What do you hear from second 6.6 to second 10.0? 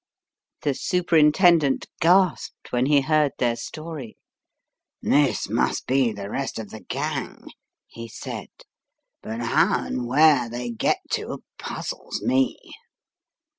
the gang," he said, "but how